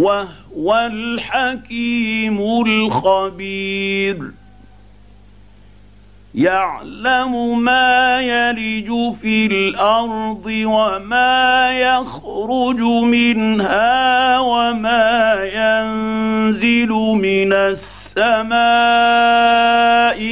وهو 0.00 0.88
الحكيم 0.92 2.40
الخبير. 2.66 4.18
يعلم 6.34 7.62
ما 7.62 8.20
يلج 8.20 9.14
في 9.22 9.46
الأرض 9.46 10.46
وما 10.46 11.70
يخرج 11.80 12.80
منها 12.80 14.38
وما 14.38 15.34
ينزل 15.44 16.88
من 17.22 17.52
السماء 17.52 18.60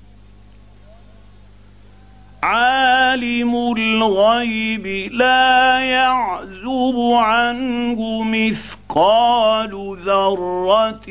عالم 2.44 3.72
الغيب 3.76 5.12
لا 5.12 5.78
يعزب 5.80 6.96
عنه 7.14 8.22
مثقال 8.22 9.96
ذرة 10.04 11.06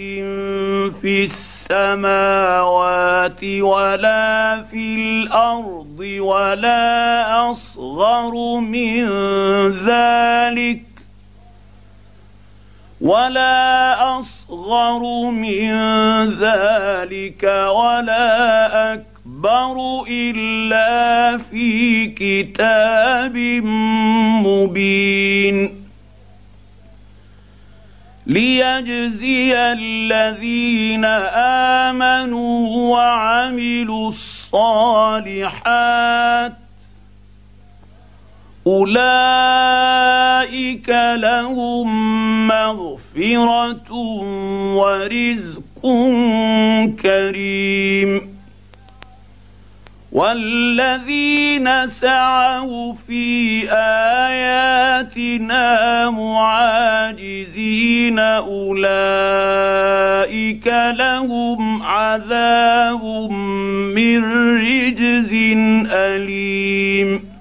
في 1.02 1.26
السماوات 1.26 2.24
ولا 3.44 4.64
في 4.72 4.96
الأرض 4.96 6.00
ولا 6.20 7.52
أصغر 7.52 8.60
من 8.60 9.10
ذلك 9.70 10.84
ولا 13.02 14.20
أصغر 14.20 15.00
من 15.32 15.74
ذلك 16.40 17.44
ولا 17.74 18.94
أكبر 18.94 19.13
اكبر 19.46 20.06
الا 20.08 21.38
في 21.38 22.08
كتاب 22.08 23.38
مبين 24.46 25.84
ليجزي 28.28 29.56
الذين 29.56 31.06
امنوا 31.86 32.92
وعملوا 32.96 34.10
الصالحات 34.10 35.34
اولئك 38.68 39.60
لهم 41.16 42.48
مغفره 42.48 43.92
ورزق 44.76 45.82
كريم 47.02 48.33
والذين 50.14 51.88
سعوا 51.88 52.94
في 53.08 53.66
آياتنا 54.30 55.70
معاجزين 56.10 57.60
أولئك 58.20 58.84
لهم 60.98 61.84
عذاب 61.84 63.04
من 63.96 64.24
رجز 64.62 65.34
أليم. 65.92 67.34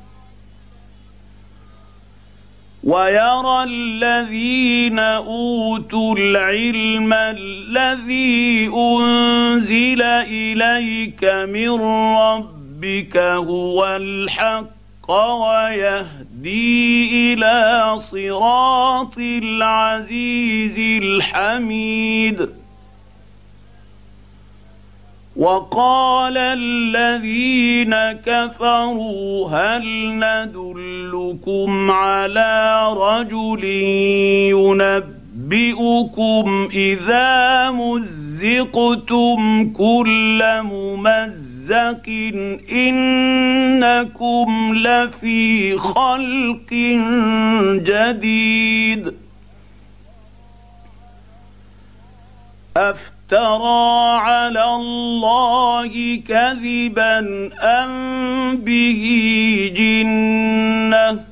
ويرى 2.85 3.65
الذين 3.65 4.99
أوتوا 4.99 6.17
العلم 6.19 7.13
الذي 7.13 8.71
أنزل 8.75 10.03
إليك 10.03 11.25
من 11.25 11.71
ربك 12.17 12.62
ربك 12.83 13.17
هو 13.17 13.87
الحق 13.87 15.11
ويهدي 15.11 17.35
إلى 17.35 17.95
صراط 17.99 19.19
العزيز 19.19 21.03
الحميد. 21.03 22.49
وقال 25.37 26.39
الذين 26.39 27.95
كفروا 28.13 29.51
هل 29.51 29.85
ندلكم 30.19 31.91
على 31.91 32.89
رجل 32.93 33.65
ينبئكم 35.39 36.69
إذا 36.73 37.71
مزقتم 37.71 39.73
كل 39.73 40.43
ممزق 40.63 41.52
ممزق 41.71 42.09
انكم 42.73 44.51
لفي 44.75 45.79
خلق 45.79 46.73
جديد 47.87 49.15
افترى 52.77 54.19
على 54.19 54.65
الله 54.65 56.23
كذبا 56.29 57.19
ام 57.63 58.57
به 58.57 59.03
جنه 59.77 61.32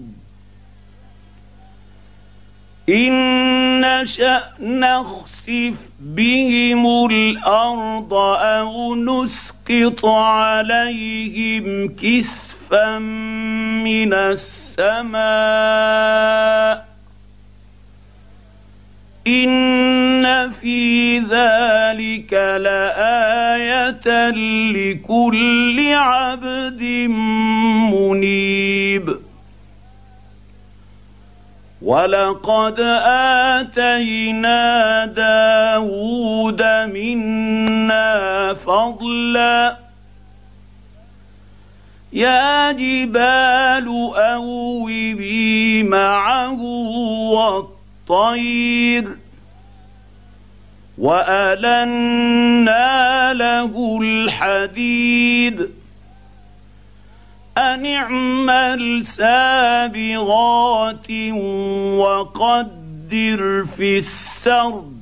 ان 2.89 3.81
نشا 3.81 4.43
نخسف 4.59 5.73
بهم 5.99 7.05
الأرض 7.05 8.13
أو 8.13 8.95
نسقط 8.95 10.05
عليهم 10.05 11.95
كسفا 11.95 12.99
من 12.99 14.13
السماء 14.13 15.21
ان 19.27 20.51
في 20.51 21.19
ذلك 21.19 22.33
لايه 22.33 24.29
لكل 24.71 25.93
عبد 25.93 26.83
منيب 27.93 29.20
ولقد 31.81 32.79
اتينا 33.59 35.05
داود 35.05 36.63
منا 36.93 38.53
فضلا 38.53 39.77
يا 42.13 42.71
جبال 42.71 43.87
اوبي 44.15 45.83
معه 45.83 46.61
والطير 48.11 49.17
والنا 51.61 53.33
له 53.33 53.99
الحديد 54.01 55.69
ان 57.57 57.85
اعمل 57.85 59.05
سابغات 59.05 61.11
وقدر 61.99 63.65
في 63.77 63.97
السرد 63.97 65.01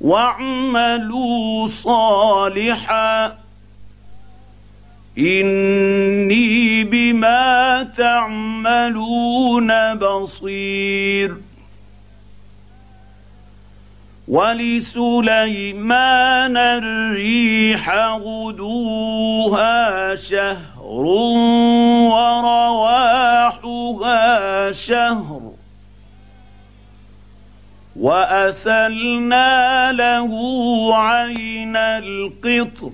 واعملوا 0.00 1.68
صالحا 1.68 3.26
اني 5.18 6.84
بما 6.84 7.82
تعملون 7.96 9.94
بصير 9.94 11.36
ولسليمان 14.28 15.96
الريح 16.56 17.90
غدوها 18.14 20.14
شهر 20.16 21.04
ورواحها 23.74 24.72
شهر 24.72 25.52
وأسلنا 27.96 29.92
له 29.92 30.30
عين 30.96 31.76
القطر 31.76 32.90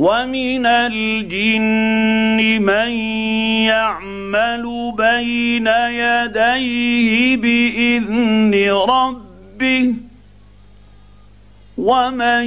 ومن 0.00 0.66
الجن 0.66 2.62
من 2.62 2.90
يعمل 3.68 4.92
بين 4.96 5.66
يديه 5.92 7.36
باذن 7.36 8.52
ربه 8.88 9.94
ومن 11.78 12.44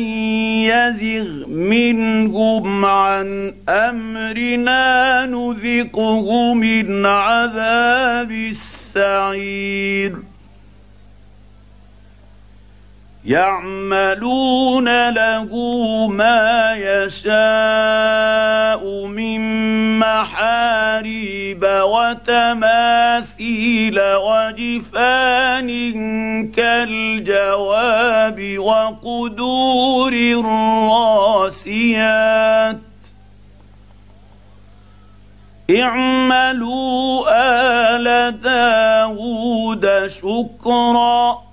يزغ 0.66 1.48
منهم 1.48 2.86
عن 2.86 3.54
امرنا 3.70 5.26
نذقه 5.26 6.54
من 6.54 7.06
عذاب 7.06 8.32
السعير 8.32 10.16
يعملون 13.26 15.10
له 15.10 15.48
ما 16.08 16.76
يشاء 16.76 17.24
من 19.06 19.40
محاريب 20.00 21.64
وتماثيل 21.84 22.92
وجفان 24.00 25.70
كالجواب 26.52 28.40
وقدور 28.58 30.14
الراسيات. 31.54 32.78
اعملوا 35.80 37.26
آل 37.96 38.42
داود 38.42 40.08
شكرا. 40.08 41.53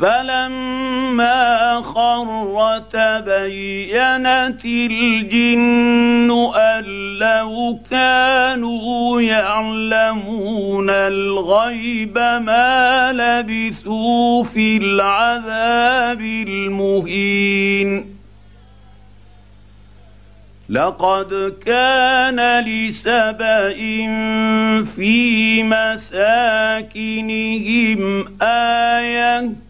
فلما 0.00 1.82
خر 1.82 2.78
تبينت 2.78 4.64
الجن 4.64 6.50
أن 6.56 6.84
لو 7.18 7.78
كانوا 7.90 9.20
يعلمون 9.20 10.90
الغيب 10.90 12.18
ما 12.18 13.12
لبثوا 13.12 14.44
في 14.44 14.76
العذاب 14.76 16.20
المهين. 16.20 18.16
لقد 20.68 21.54
كان 21.66 22.64
لسبأ 22.64 23.72
في 24.96 25.62
مساكنهم 25.62 27.02
آية 28.42 29.69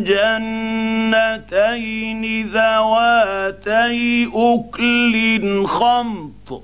جنتين 0.03 1.43
ذواتي 2.47 4.29
أكل 4.33 5.65
خمط. 5.65 6.63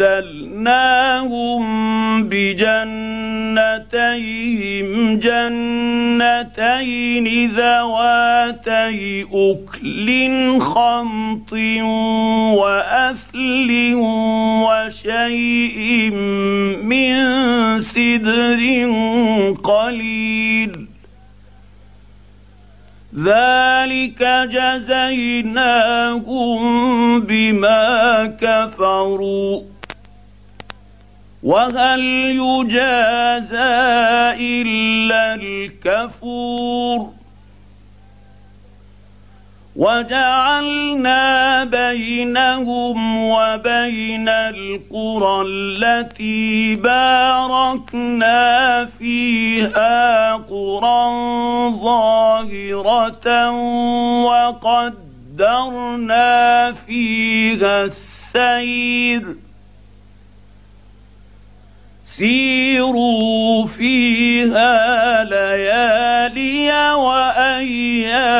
وبدلناهم 0.00 1.62
بجنتيهم 2.24 2.88
جنتين 5.18 7.26
ذواتي 7.50 9.26
اكل 9.32 10.08
خمط 10.60 11.52
واثل 12.62 13.68
وشيء 14.64 16.10
من 16.82 17.14
سدر 17.80 18.60
قليل. 19.64 20.88
ذلك 23.18 24.22
جزيناهم 24.52 26.60
بما 27.20 28.26
كفروا. 28.40 29.77
وهل 31.48 32.00
يجازى 32.44 33.56
إلا 34.36 35.34
الكفور 35.34 37.10
وجعلنا 39.76 41.64
بينهم 41.64 43.16
وبين 43.16 44.28
القرى 44.28 45.42
التي 45.46 46.74
باركنا 46.74 48.38
فيها 48.98 50.32
قرى 50.34 51.10
ظاهرة 51.80 53.50
وقدرنا 55.32 55.92
فيها 56.86 57.84
السير 57.84 59.47
سيروا 62.08 63.66
فيها 63.66 65.24
ليالي 65.24 66.92
وأياما 66.94 68.34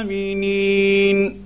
آمنين. 0.00 1.44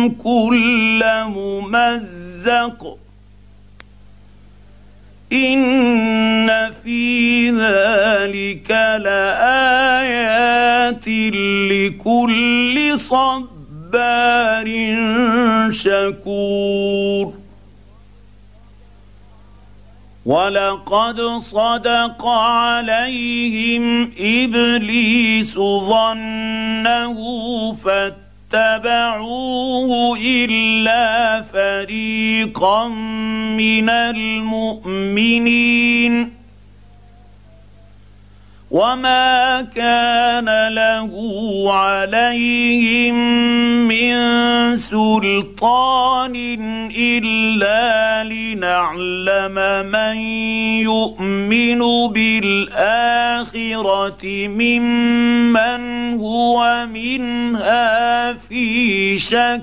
كل 0.09 1.03
ممزق. 1.23 2.97
إن 5.33 6.71
في 6.83 7.49
ذلك 7.49 8.71
لآيات 9.01 10.27
لكل 11.71 12.99
صبار 12.99 14.67
شكور. 15.71 17.38
ولقد 20.29 21.21
صدق 21.41 22.25
عليهم 22.25 24.11
ابليس 24.19 25.55
ظنه 25.59 27.17
فاتبعوه 28.53 29.29
الا 30.21 31.41
فريقا 31.53 32.87
من 33.57 33.89
المؤمنين 33.89 35.19
وما 38.71 39.61
كان 39.61 40.45
له 40.69 41.09
عليهم 41.73 43.15
من 43.87 44.15
سلطان 44.75 46.35
الا 46.95 48.23
لنعلم 48.23 49.55
من 49.91 50.17
يؤمن 50.85 51.79
بالاخره 52.13 53.67
ممن 54.47 56.13
هو 56.19 56.87
منها 56.93 58.33
في 58.33 59.19
شك 59.19 59.61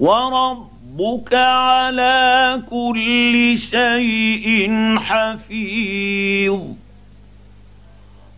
ورب 0.00 0.75
ربك 0.96 1.34
على 1.34 2.62
كل 2.70 3.58
شيء 3.58 4.70
حفيظ. 4.98 6.60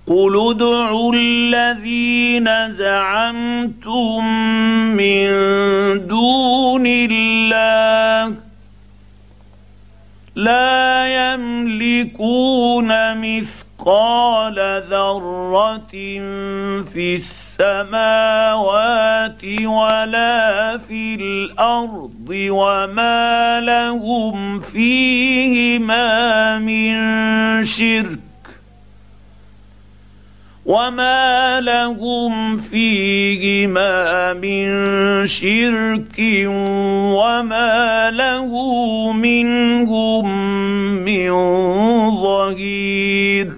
قل 0.06 0.50
ادعوا 0.50 1.12
الذين 1.14 2.70
زعمتم 2.70 4.24
من 4.96 5.28
دون 6.06 6.86
الله. 6.86 8.34
لا 10.34 11.34
يملكون 11.34 12.88
مثقال 13.18 14.82
ذرة 14.90 15.92
في 16.92 17.14
السماوات 17.60 19.44
ولا 19.64 20.78
في 20.78 21.14
الأرض 21.14 22.28
وما 22.30 23.60
لهم 23.60 24.60
فيهما 24.60 26.58
من 26.58 26.94
شرك 27.64 28.18
وما 30.66 31.60
لهم 31.60 32.60
فيهما 32.60 34.32
من 34.32 34.66
شرك 35.26 36.18
وما 37.18 38.10
له 38.10 38.52
منهم 39.12 40.26
من 41.04 41.30
ظهير 42.10 43.57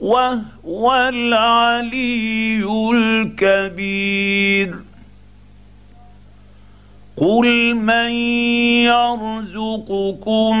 وهو 0.00 1.08
العلي 1.08 2.64
الكبير. 2.94 4.88
قل 7.20 7.74
من 7.74 8.10
يرزقكم 8.86 10.56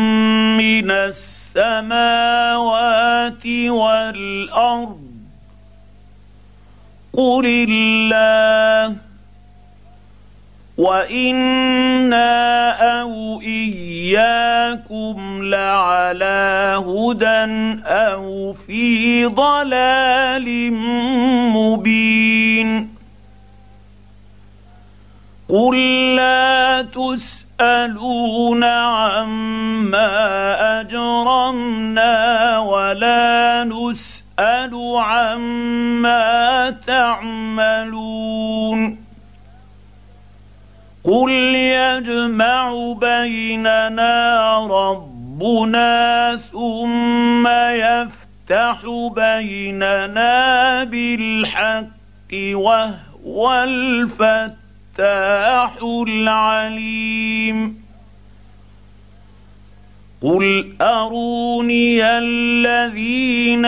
من 0.58 0.90
السماوات 0.90 2.26
والارض 3.68 5.00
قل 7.12 7.46
الله 7.68 8.96
وأنا 10.78 12.70
أو 13.00 13.40
اياكم 13.40 13.87
لعلى 15.42 16.76
هدى 16.86 17.44
أو 17.86 18.52
في 18.66 19.24
ضلال 19.26 20.72
مبين. 21.52 22.94
قل 25.48 25.76
لا 26.16 26.82
تسألون 26.82 28.64
عما 28.64 30.10
أجرمنا 30.80 32.58
ولا 32.58 33.64
نسأل 33.64 34.72
عما 34.96 36.70
تعملون. 36.86 38.18
قل 41.04 41.30
يجمع 41.98 42.92
بيننا 42.92 44.58
ربنا 44.58 46.38
ثم 46.52 47.48
يفتح 47.48 48.78
بيننا 49.14 50.84
بالحق 50.84 52.32
وهو 52.52 53.64
الفتاح 53.68 55.72
العليم. 55.82 57.88
قل 60.22 60.72
أروني 60.80 62.04
الذين 62.04 63.64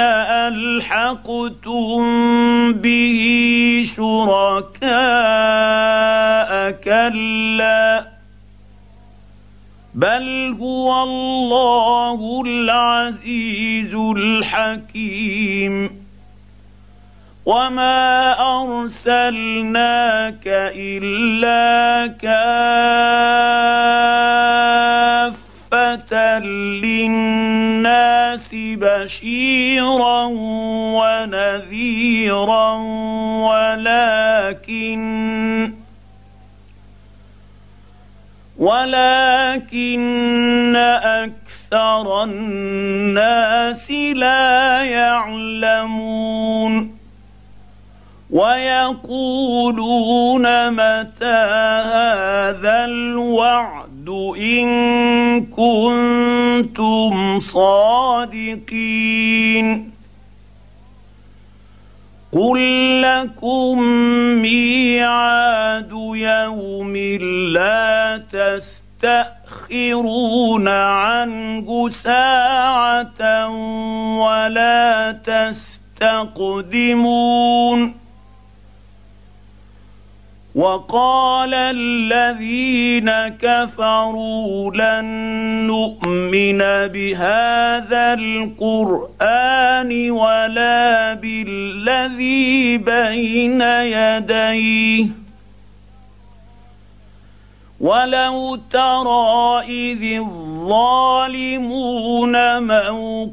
ألحقتم 0.48 2.02
به 2.72 3.20
شركاء 3.96 4.90
كلا 6.70 8.19
بل 9.94 10.56
هو 10.60 11.02
الله 11.02 12.42
العزيز 12.46 13.94
الحكيم 13.94 15.90
وما 17.46 18.32
ارسلناك 18.82 20.42
الا 20.46 22.06
كافه 22.06 22.78
للناس 26.84 28.48
بشيرا 28.54 30.24
ونذيرا 31.00 32.72
ولكن 33.50 35.00
ولكن 38.60 39.96
أكثر 40.76 42.24
الناس 42.24 43.90
لا 43.90 44.82
يعلمون 44.84 46.20
ويقولون 48.30 49.60
متى 50.70 51.40
هذا 51.94 52.84
الوعد 52.84 54.08
إن 54.38 54.66
كنتم 55.46 57.40
صادقين 57.40 58.90
قل 62.32 63.02
لكم 63.02 63.82
ميعاد 64.42 65.90
يوم 66.14 66.96
لا 67.52 67.99
تستأخرون 69.00 70.68
عنه 70.68 71.88
ساعة 71.88 73.48
ولا 74.18 75.12
تستقدمون. 75.24 76.50
وقال 80.54 81.54
الذين 81.54 83.10
كفروا 83.28 84.70
لن 84.74 85.04
نؤمن 85.66 86.58
بهذا 86.88 88.14
القرآن 88.14 90.10
ولا 90.10 91.14
بالذي 91.14 92.78
بين 92.78 93.60
يديه. 93.60 95.19
ولو 97.80 98.58
ترى 98.70 99.62
إذ 99.68 100.18
الظالمون 100.20 101.82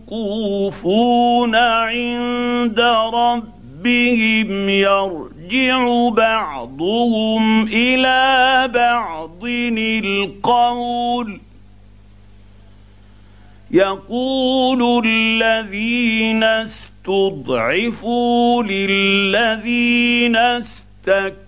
موقوفون 0.09 1.55
عند 1.55 2.79
ربهم 3.13 4.69
يرجع 4.69 6.09
بعضهم 6.09 7.63
إلى 7.63 8.69
بعض 8.73 9.45
القول 9.77 11.39
يقول 13.71 15.03
الذين 15.05 16.43
استضعفوا 16.43 17.83
للذين 18.63 20.35
استكبروا 20.35 21.46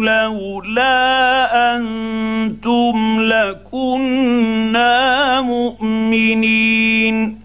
لولا 0.00 1.76
أنتم 1.76 3.20
لكنا 3.20 4.90
مؤمنين. 5.40 7.40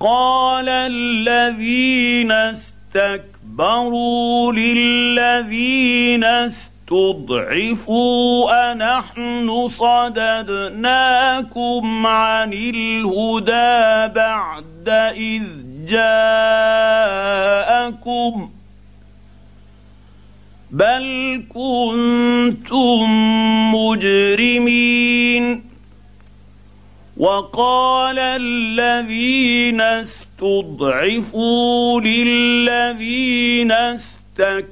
قال 0.00 0.68
الذين 0.68 2.32
استكبروا 2.32 4.52
للذين 4.52 6.24
استضعفوا 6.90 8.72
أنحن 8.72 9.68
صددناكم 9.68 10.86
عن 12.06 12.52
الهدى 12.52 14.14
بعد 14.14 14.88
إذ 15.16 15.42
جاءكم 15.88 17.10
بل 20.72 21.42
كنتم 21.48 23.10
مجرمين. 23.74 25.70
وقال 27.20 28.18
الذين 28.18 29.80
استضعفوا 29.80 31.40
للذين 32.00 33.72
استكبروا 33.72 34.68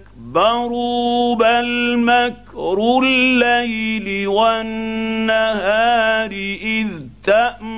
بل 1.36 1.98
مكر 1.98 3.00
الليل 3.02 4.28
والنهار 4.28 6.30
إذ 6.62 6.88
تأمروننا 7.24 7.68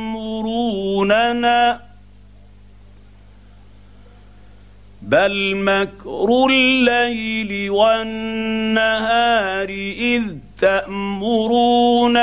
بل 5.11 5.57
مكر 5.57 6.47
الليل 6.51 7.71
والنهار 7.71 9.69
اذ 9.99 10.23
تامروننا 10.61 12.17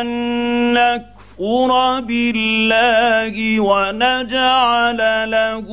ان 0.00 0.08
نكفر 0.74 2.00
بالله 2.00 3.60
ونجعل 3.60 5.30
له 5.30 5.66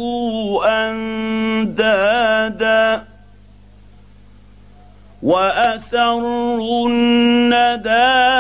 اندادا 0.90 2.32
واسروا 5.24 6.90
الندامه 6.90 8.40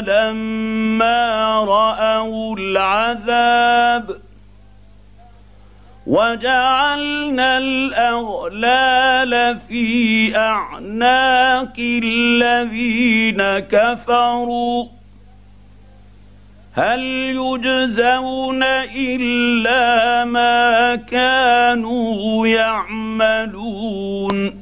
لما 0.00 1.54
راوا 1.64 2.56
العذاب 2.56 4.11
وجعلنا 6.06 7.58
الأغلال 7.58 9.58
في 9.68 10.36
أعناق 10.36 11.74
الذين 11.78 13.58
كفروا. 13.58 14.86
هل 16.74 17.00
يجزون 17.36 18.62
إلا 18.96 20.24
ما 20.24 20.94
كانوا 20.94 22.46
يعملون؟ 22.46 24.61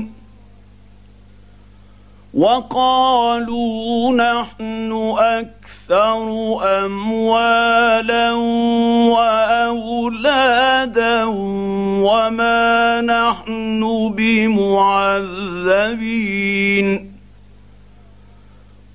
وقالوا 2.41 4.13
نحن 4.13 5.13
أكثر 5.17 6.25
أموالا 6.85 8.31
وأولادا 9.13 11.23
وما 12.01 13.01
نحن 13.01 13.81
بمعذبين. 14.17 14.71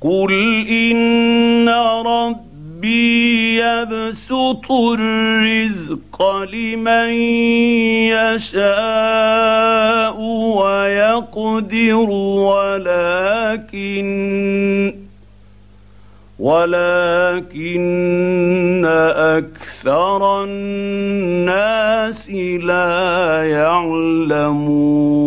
قل 0.00 0.32
إن 0.68 1.68
ربي 2.06 3.25
يبسط 3.56 4.72
الرزق 4.72 6.22
لمن 6.52 7.10
يشاء 8.12 10.16
ويقدر 10.60 12.08
ولكن 12.50 14.06
ولكن 16.38 17.86
أكثر 19.16 20.44
الناس 20.44 22.30
لا 22.60 23.44
يعلمون. 23.44 25.26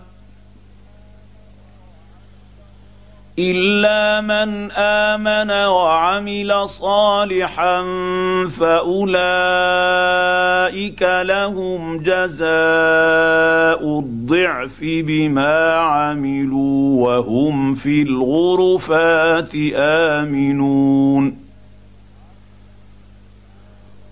الا 3.39 4.21
من 4.21 4.71
امن 4.71 5.51
وعمل 5.51 6.69
صالحا 6.69 7.83
فاولئك 8.59 9.21
لهم 11.01 11.97
جزاء 12.03 12.49
الضعف 13.99 14.79
بما 14.81 15.73
عملوا 15.73 17.07
وهم 17.07 17.75
في 17.75 18.01
الغرفات 18.01 19.51
امنون 19.75 21.41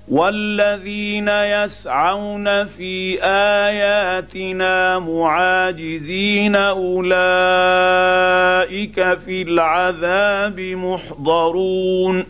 والذين 0.10 1.28
يسعون 1.30 2.66
في 2.66 3.24
اياتنا 3.24 5.00
معاجزين 5.00 6.56
اولئك 8.80 9.20
في 9.26 9.42
العذاب 9.42 10.60
محضرون. 10.60 12.26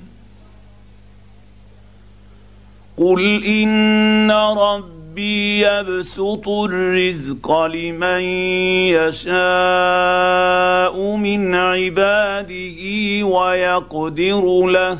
قل 2.98 3.44
إن 3.46 4.32
ربي 4.32 5.62
يبسط 5.62 6.48
الرزق 6.48 7.66
لمن 7.66 8.22
يشاء 8.98 9.36
من 11.16 11.56
عباده 11.56 12.82
ويقدر 13.26 14.66
له. 14.66 15.00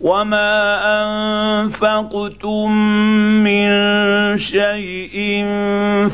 وما 0.00 0.80
انفقتم 1.60 2.72
من 3.44 3.68
شيء 4.38 5.44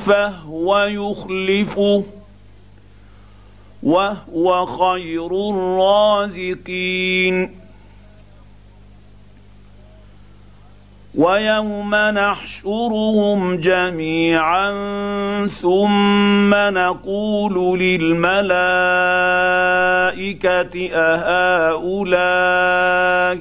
فهو 0.07 0.85
يخلفه. 0.85 2.16
وهو 3.87 4.67
خير 4.67 5.51
الرازقين. 5.51 7.51
ويوم 11.15 11.95
نحشرهم 11.95 13.57
جميعا 13.57 14.71
ثم 15.47 16.55
نقول 16.55 17.79
للملائكة 17.79 18.51
أهؤلاء 20.93 22.17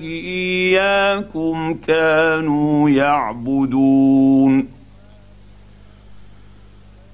إياكم 0.05 1.73
كانوا 1.87 2.89
يعبدون. 2.89 4.74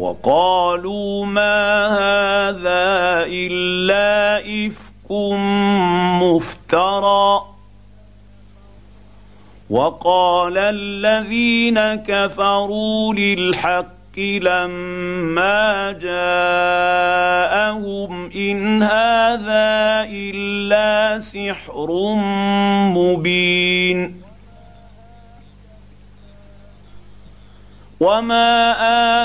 وقالوا 0.00 1.26
ما 1.26 1.86
هذا 1.86 3.24
إلا 3.28 4.38
إفك 4.40 5.10
مفترى. 6.22 7.42
وقال 9.70 10.58
الذين 10.58 11.94
كفروا 11.94 13.14
للحق 13.14 14.18
لما 14.18 15.92
جاءهم 16.02 17.60
إن 18.30 18.82
هذا 18.82 20.06
إلا 20.10 21.20
سحر 21.20 21.88
مبين. 22.96 24.19
وما 28.00 28.76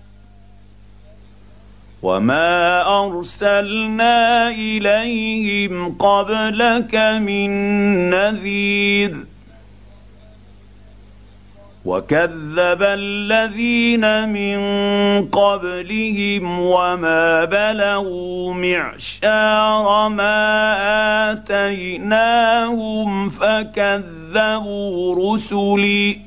وما 2.03 2.87
ارسلنا 3.05 4.49
اليهم 4.49 5.97
قبلك 5.97 6.95
من 6.95 7.49
نذير 8.09 9.32
وكذب 11.85 12.83
الذين 12.83 14.29
من 14.29 14.59
قبلهم 15.27 16.59
وما 16.59 17.45
بلغوا 17.45 18.53
معشار 18.53 20.09
ما 20.09 21.31
اتيناهم 21.31 23.29
فكذبوا 23.29 25.15
رسلي 25.35 26.19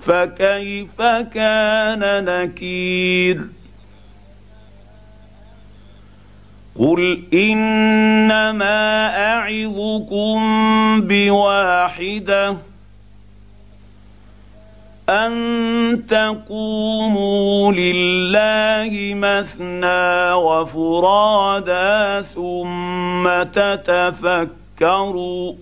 فكيف 0.00 1.02
كان 1.32 2.24
نكير 2.24 3.40
قل 6.78 7.22
انما 7.34 9.06
اعظكم 9.26 10.40
بواحده 11.00 12.56
أن 15.08 16.02
تقوموا 16.08 17.72
لله 17.72 19.14
مثنى 19.14 20.32
وفرادا 20.32 22.22
ثم 22.22 23.28
تتفكروا 23.52 25.54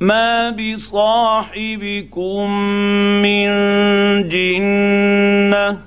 ما 0.00 0.50
بصاحبكم 0.50 2.50
من 3.22 3.48
جنة 4.28 5.78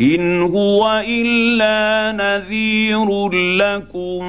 إن 0.00 0.42
هو 0.42 1.02
إلا 1.08 2.12
نذير 2.16 3.28
لكم 3.32 4.20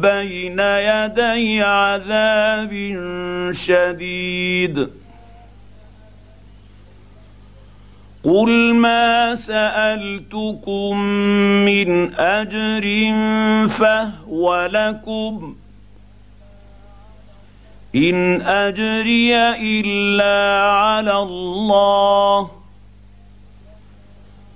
بين 0.00 0.58
يدي 0.60 1.62
عذاب 1.62 2.72
شديد. 3.52 4.88
قل 8.24 8.74
ما 8.74 9.34
سألتكم 9.34 10.98
من 11.64 12.14
أجر 12.14 12.86
فهو 13.68 14.68
لكم. 14.72 15.56
إن 17.94 18.42
أجري 18.42 19.36
إلا 19.58 20.70
على 20.70 21.18
الله. 21.18 22.61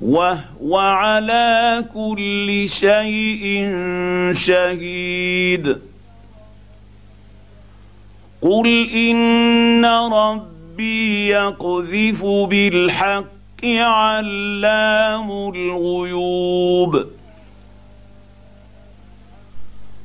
وهو 0.00 0.78
على 0.78 1.84
كل 1.94 2.68
شيء 2.68 3.72
شهيد. 4.32 5.76
قل 8.42 8.90
إن 8.90 9.84
ربي 9.84 11.28
يقذف 11.28 12.24
بالحق 12.24 13.64
علام 13.64 15.30
الغيوب. 15.30 17.06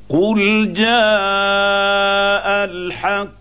قل 0.10 0.74
جاء 0.74 2.48
الحق 2.66 3.41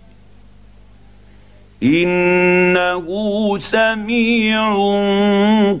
إنه 1.83 3.07
سميع 3.57 4.73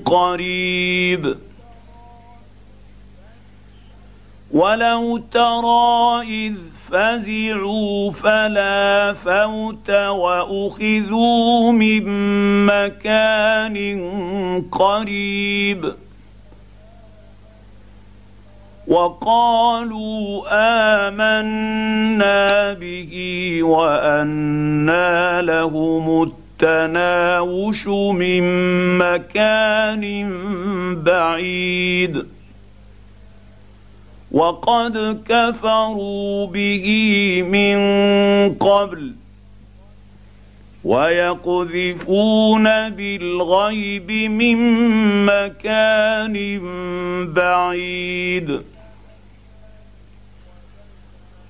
قريب. 0.05 1.35
ولو 4.51 5.17
ترى 5.17 6.21
إذ 6.21 6.55
فزعوا 6.91 8.11
فلا 8.11 9.13
فوت 9.13 9.89
وأخذوا 9.89 11.71
من 11.71 12.05
مكان 12.65 13.77
قريب. 14.71 15.93
وقالوا 18.87 20.43
آمنا 21.07 22.73
به 22.73 23.13
وانى 23.63 25.41
لهم 25.41 26.31
التناوش 26.61 27.87
من 27.87 28.43
مكان 28.97 30.03
بعيد. 31.03 32.25
وقد 34.31 35.21
كفروا 35.29 36.47
به 36.47 36.85
من 37.49 37.77
قبل 38.55 39.11
ويقذفون 40.83 42.63
بالغيب 42.89 44.11
من 44.11 44.57
مكان 45.25 46.59
بعيد. 47.33 48.61